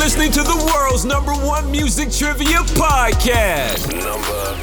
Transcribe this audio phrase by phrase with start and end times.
[0.00, 3.86] Listening to the world's number one music trivia podcast.
[3.92, 4.56] Number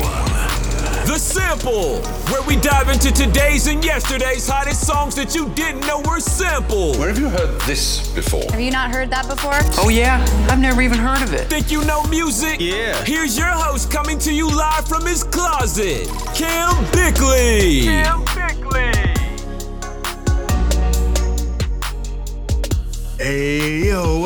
[0.00, 1.06] one.
[1.06, 2.00] The Sample,
[2.32, 6.98] where we dive into today's and yesterday's hottest songs that you didn't know were sampled.
[6.98, 8.44] Where have you heard this before?
[8.50, 9.58] Have you not heard that before?
[9.84, 11.48] Oh yeah, I've never even heard of it.
[11.48, 12.58] Think you know music?
[12.58, 13.04] Yeah.
[13.04, 17.84] Here's your host coming to you live from his closet, Cam Bickley.
[17.84, 17.97] Cam Bickley.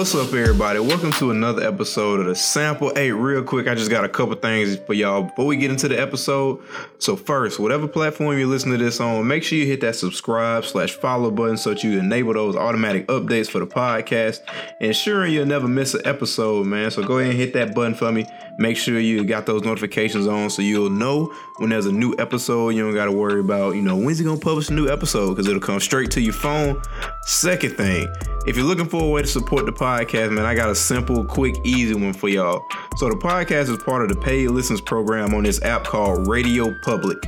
[0.03, 0.81] What's up, everybody?
[0.81, 2.91] Welcome to another episode of the Sample.
[2.92, 5.86] Hey, real quick, I just got a couple things for y'all before we get into
[5.86, 6.61] the episode.
[6.98, 10.64] So first, whatever platform you listen to this on, make sure you hit that subscribe
[10.64, 14.41] slash follow button so that you enable those automatic updates for the podcast,
[14.81, 16.91] ensuring you'll never miss an episode, man.
[16.91, 18.27] So go ahead and hit that button for me.
[18.59, 22.70] Make sure you got those notifications on so you'll know when there's a new episode.
[22.70, 25.31] You don't got to worry about, you know, when's he gonna publish a new episode
[25.31, 26.83] because it'll come straight to your phone.
[27.25, 28.12] Second thing,
[28.47, 29.91] if you're looking for a way to support the podcast,
[30.30, 32.64] man, I got a simple, quick, easy one for y'all.
[32.96, 37.24] So the podcast is part of the paid listens program on this app called RadioPublic.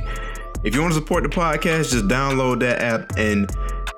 [0.63, 3.49] If you want to support the podcast, just download that app and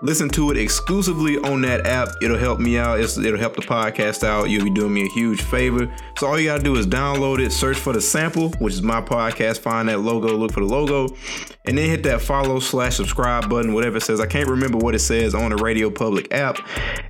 [0.02, 2.10] listen to it exclusively on that app.
[2.22, 3.00] It'll help me out.
[3.00, 4.50] It's, it'll help the podcast out.
[4.50, 5.94] You'll be doing me a huge favor.
[6.18, 9.02] So all you gotta do is download it, search for the sample, which is my
[9.02, 9.60] podcast.
[9.60, 11.14] Find that logo, look for the logo,
[11.66, 14.20] and then hit that follow slash subscribe button, whatever it says.
[14.20, 16.60] I can't remember what it says on the RadioPublic app.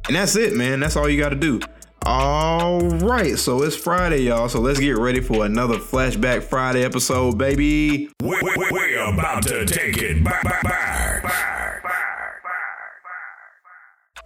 [0.08, 0.80] And that's it, man.
[0.80, 1.60] That's all you gotta do.
[2.06, 4.48] All right, so it's Friday, y'all.
[4.48, 8.10] So let's get ready for another Flashback Friday episode, baby.
[8.22, 11.47] We, we, we're about to take it back, back, back.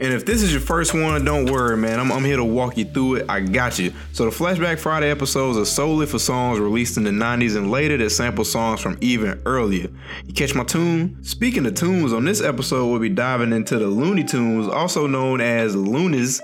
[0.01, 1.99] And if this is your first one, don't worry, man.
[1.99, 3.25] I'm, I'm here to walk you through it.
[3.29, 3.93] I got you.
[4.13, 7.97] So the Flashback Friday episodes are solely for songs released in the 90s and later
[7.97, 9.89] that sample songs from even earlier.
[10.25, 11.23] You catch my tune?
[11.23, 15.39] Speaking of tunes, on this episode, we'll be diving into the Looney Tunes, also known
[15.39, 16.41] as Luniz.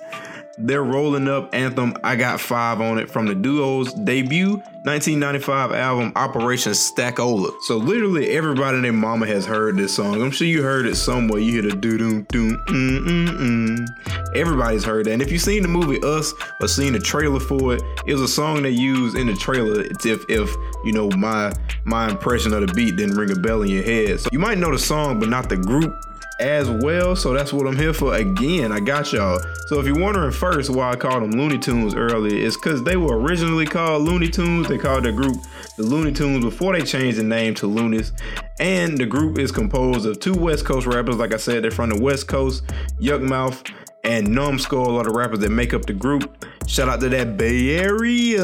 [0.60, 4.54] Their rolling up anthem, I Got Five on it, from the duo's debut
[4.88, 7.52] 1995 album Operation Stackola.
[7.62, 10.20] So literally everybody their mama has heard this song.
[10.20, 11.40] I'm sure you heard it somewhere.
[11.40, 14.36] You hear the doo doo doo mm mm mm.
[14.36, 15.12] Everybody's heard that.
[15.12, 18.22] And if you've seen the movie Us or seen the trailer for it, it was
[18.22, 19.82] a song they used in the trailer.
[19.82, 20.50] It's if if
[20.86, 21.54] you know my
[21.84, 24.22] my impression of the beat didn't ring a bell in your head.
[24.22, 25.94] So you might know the song, but not the group
[26.40, 27.16] as well.
[27.16, 28.16] So that's what I'm here for.
[28.16, 29.40] Again, I got y'all.
[29.68, 32.98] So if you're wondering first why I called them Looney Tunes earlier, it's because they
[32.98, 34.68] were originally called Looney Tunes.
[34.68, 35.38] They called their group
[35.78, 38.12] the Looney Tunes before they changed the name to Luniz.
[38.60, 41.18] And the group is composed of two West Coast rappers.
[41.18, 42.64] Like I said, they're from the West Coast.
[43.00, 43.72] Yukmouth
[44.04, 46.46] and Numskull are the rappers that make up the group.
[46.66, 48.44] Shout out to that Bay Area.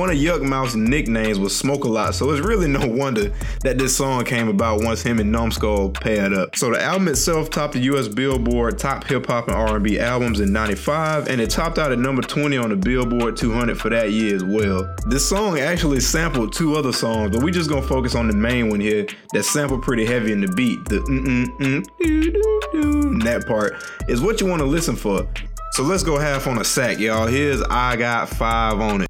[0.00, 2.14] One of Yukmouth's nicknames was Smoke a Lot.
[2.14, 3.34] So it's really no wonder
[3.64, 6.56] that this song came about once him and Numskull paired up.
[6.56, 10.54] So the album itself topped the US Billboard top hip hop and R&B albums in
[10.54, 14.34] 95 and it topped out at number 20 on the Billboard 200 for that year
[14.34, 14.90] as well.
[15.08, 18.70] This song actually sampled two other songs, but we just gonna focus on the main
[18.70, 20.82] one here that sampled pretty heavy in the beat.
[20.86, 23.74] The mm-mm-mm, doo-doo-doo, that part
[24.08, 25.28] is what you want to listen for.
[25.72, 27.26] So let's go half on a sack, y'all.
[27.26, 29.09] Here's I Got Five on it.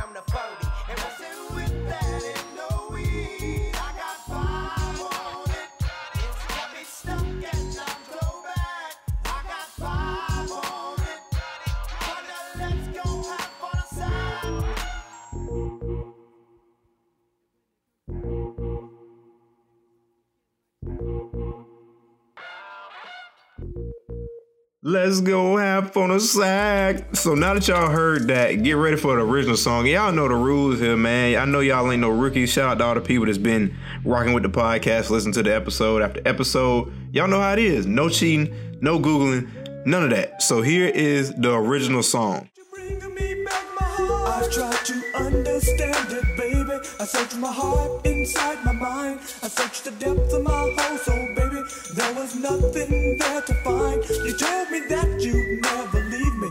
[24.83, 27.15] Let's go half on a sack.
[27.15, 29.85] So now that y'all heard that, get ready for the original song.
[29.85, 31.37] Y'all know the rules here, man.
[31.37, 32.51] I know y'all ain't no rookies.
[32.51, 35.53] Shout out to all the people that's been rocking with the podcast, listen to the
[35.53, 36.91] episode after episode.
[37.13, 37.85] Y'all know how it is.
[37.85, 40.41] No cheating, no Googling, none of that.
[40.41, 42.49] So here is the original song.
[46.81, 46.99] I try to understand it, baby.
[46.99, 49.19] I search my heart inside my mind.
[49.43, 51.61] I searched the depths of my whole soul, baby.
[51.95, 54.03] There was nothing there to find.
[54.09, 56.49] You told me that you'd never leave me.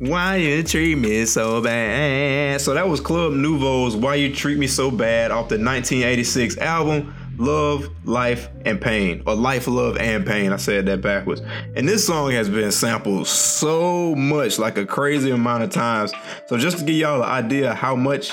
[0.00, 2.58] Why you treat me so bad?
[2.62, 7.14] So that was Club Nouveau's Why You Treat Me So Bad off the 1986 album
[7.36, 9.22] Love, Life, and Pain.
[9.26, 10.54] Or Life, Love, and Pain.
[10.54, 11.42] I said that backwards.
[11.76, 16.14] And this song has been sampled so much, like a crazy amount of times.
[16.46, 18.32] So just to give y'all an idea how much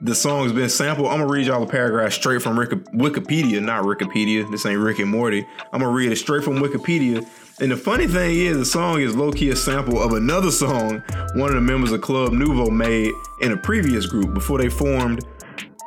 [0.00, 3.60] the song has been sampled, I'm gonna read y'all a paragraph straight from Rick- Wikipedia,
[3.60, 4.48] not Wikipedia.
[4.52, 5.44] This ain't Rick and Morty.
[5.72, 7.26] I'm gonna read it straight from Wikipedia.
[7.60, 11.02] And the funny thing is, the song is low key a sample of another song
[11.34, 15.24] one of the members of Club Nouveau made in a previous group before they formed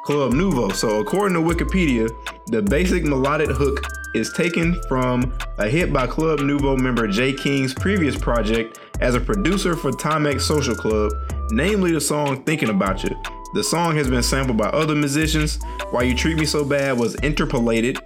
[0.05, 0.69] Club Nouveau.
[0.69, 2.09] So, according to Wikipedia,
[2.47, 3.83] the basic melodic hook
[4.13, 9.19] is taken from a hit by Club Nouveau member Jay King's previous project as a
[9.19, 11.11] producer for Timex Social Club,
[11.49, 13.19] namely the song Thinking About You.
[13.55, 15.59] The song has been sampled by other musicians.
[15.89, 17.99] Why You Treat Me So Bad was interpolated.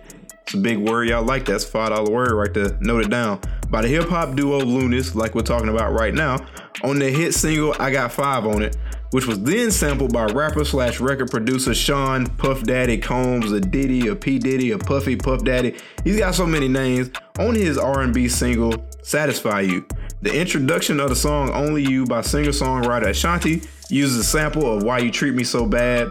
[0.49, 1.63] It's a big word, y'all like that.
[1.63, 2.75] A $5 word right there.
[2.79, 3.39] Note it down.
[3.69, 6.43] By the hip hop duo Luniz, like we're talking about right now,
[6.83, 8.75] on their hit single I Got Five on It,
[9.11, 14.07] which was then sampled by rapper slash record producer Sean Puff Daddy Combs, a Diddy,
[14.07, 15.75] a P Diddy, a Puffy Puff Daddy.
[16.03, 19.85] He's got so many names on his R&B single Satisfy You.
[20.23, 24.97] The introduction of the song Only You by singer-songwriter Ashanti uses a sample of Why
[24.97, 26.07] You Treat Me So Bad.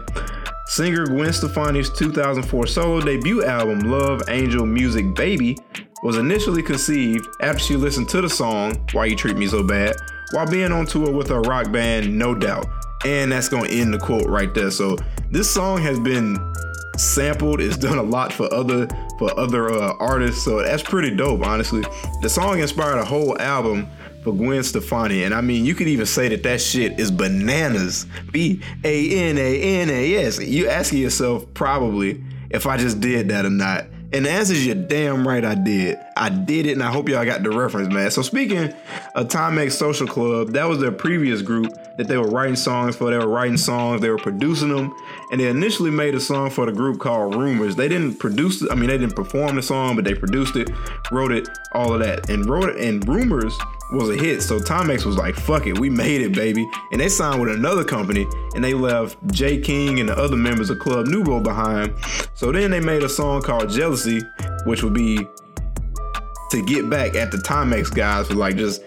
[0.69, 5.57] Singer Gwen Stefani's 2004 solo debut album Love Angel Music Baby
[6.03, 9.95] was initially conceived after she listened to the song Why You Treat Me So Bad
[10.31, 12.67] while being on tour with her rock band No Doubt.
[13.03, 14.69] And that's to end the quote right there.
[14.69, 14.95] So
[15.31, 16.37] this song has been
[16.97, 17.61] sampled.
[17.61, 18.87] It's done a lot for other
[19.17, 20.43] for other uh, artists.
[20.43, 21.83] So that's pretty dope, honestly.
[22.21, 23.87] The song inspired a whole album
[24.23, 28.05] for Gwen Stefani, and I mean, you could even say that that shit is bananas.
[28.31, 30.39] B A N A N A S.
[30.39, 33.85] You asking yourself probably if I just did that or not.
[34.11, 35.99] And the answer is you're damn right I did.
[36.17, 38.09] I did it, and I hope y'all got the reference, man.
[38.09, 38.73] So speaking
[39.13, 43.11] of Timex Social Club, that was their previous group that they were writing songs for.
[43.11, 44.95] They were writing songs, they were producing them,
[45.31, 47.75] and they initially made a song for the group called Rumors.
[47.75, 50.71] They didn't produce it, I mean, they didn't perform the song, but they produced it,
[51.11, 52.77] wrote it, all of that, and wrote it.
[52.77, 53.55] And Rumors
[53.91, 54.41] was a hit.
[54.41, 56.69] So Timex was like, fuck it, we made it, baby.
[56.91, 60.69] And they signed with another company and they left Jay King and the other members
[60.69, 61.93] of Club Nouveau behind.
[62.35, 64.21] So then they made a song called Jealousy,
[64.65, 65.17] which would be
[66.51, 68.81] to get back at the Timex guys for like just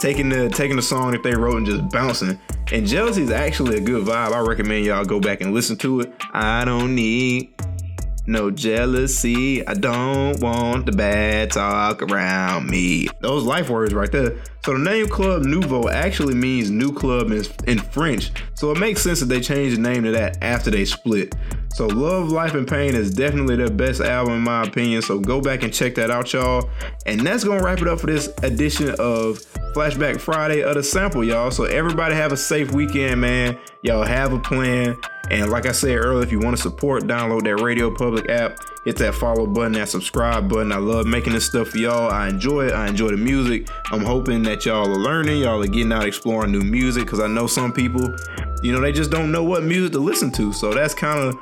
[0.00, 2.38] taking the taking the song that they wrote and just bouncing.
[2.72, 4.32] And Jealousy is actually a good vibe.
[4.32, 6.12] I recommend y'all go back and listen to it.
[6.32, 7.54] I don't need
[8.26, 9.66] no jealousy.
[9.66, 13.08] I don't want the bad talk around me.
[13.20, 14.36] Those life words right there.
[14.64, 17.30] So the name Club Nouveau actually means new club
[17.66, 18.30] in, French.
[18.54, 21.34] So it makes sense that they changed the name to that after they split.
[21.74, 25.02] So Love, Life, and Pain is definitely their best album in my opinion.
[25.02, 26.70] So go back and check that out, y'all.
[27.04, 29.40] And that's gonna wrap it up for this edition of
[29.74, 31.50] Flashback Friday of the sample, y'all.
[31.50, 33.58] So everybody have a safe weekend, man.
[33.82, 34.96] Y'all have a plan.
[35.30, 38.96] And like I said earlier, if you want to support, download that RadioPublic app, hit
[38.98, 40.70] that follow button, that subscribe button.
[40.70, 42.10] I love making this stuff for y'all.
[42.10, 42.72] I enjoy it.
[42.72, 43.68] I enjoy the music.
[43.90, 47.26] I'm hoping that y'all are learning, y'all are getting out exploring new music because I
[47.26, 48.14] know some people,
[48.64, 50.50] you know, they just don't know what music to listen to.
[50.54, 51.34] So that's kind of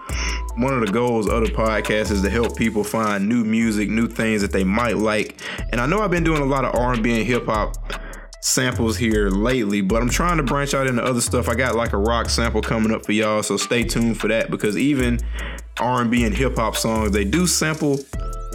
[0.57, 4.09] one of the goals of the podcast is to help people find new music, new
[4.09, 5.41] things that they might like.
[5.71, 7.77] And I know I've been doing a lot of R&B and hip hop
[8.41, 11.49] samples here lately, but I'm trying to branch out into other stuff.
[11.49, 14.51] I got like a rock sample coming up for y'all, so stay tuned for that
[14.51, 15.21] because even
[15.79, 18.01] R&B and hip hop songs, they do sample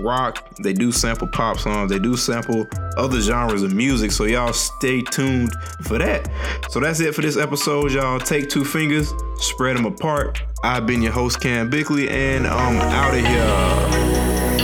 [0.02, 4.12] rock, they do sample pop songs, they do sample other genres of music.
[4.12, 5.52] So y'all stay tuned
[5.84, 6.30] for that.
[6.70, 8.20] So that's it for this episode, y'all.
[8.20, 10.42] Take two fingers, spread them apart.
[10.64, 14.58] I've been your host Cam Bickley, and I'm out of here.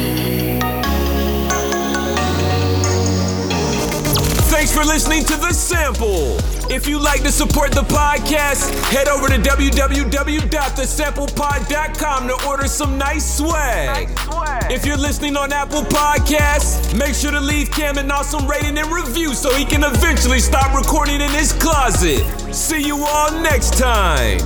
[4.49, 6.37] Thanks for listening to The Sample.
[6.71, 13.37] If you'd like to support the podcast, head over to www.thesamplepod.com to order some nice
[13.37, 14.09] swag.
[14.09, 14.42] Nice swag.
[14.69, 18.91] If you're listening on Apple Podcasts, make sure to leave Cam an awesome rating and
[18.91, 22.23] review so he can eventually stop recording in his closet.
[22.53, 24.39] See you all next time.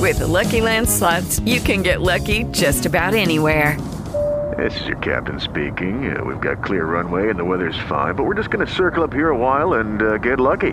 [0.00, 3.80] With the Lucky Land slots, you can get lucky just about anywhere.
[4.58, 6.14] This is your captain speaking.
[6.14, 9.04] Uh, we've got clear runway and the weather's fine, but we're just going to circle
[9.04, 10.72] up here a while and uh, get lucky.